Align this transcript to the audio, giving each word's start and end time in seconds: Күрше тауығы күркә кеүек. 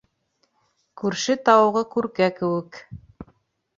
Күрше 1.01 1.37
тауығы 1.49 1.85
күркә 1.97 2.31
кеүек. 2.41 2.81